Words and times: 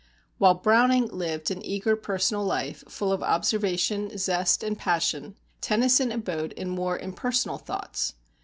While 0.39 0.55
Browning 0.55 1.05
lived 1.09 1.51
an 1.51 1.63
eager 1.63 1.95
personal 1.95 2.43
life, 2.43 2.83
full 2.87 3.11
of 3.11 3.21
observation, 3.21 4.17
zest, 4.17 4.63
and 4.63 4.75
passion, 4.75 5.37
Tennyson 5.61 6.11
abode 6.11 6.53
in 6.53 6.69
more 6.69 6.97
impersonal 6.97 7.59
thoughts. 7.59 8.15